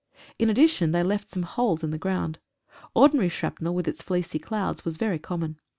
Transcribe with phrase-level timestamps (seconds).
[0.39, 2.39] In addition they left some holes in the ground.
[2.95, 5.59] Ordinary shrapnel with its fleecy clouds was very common.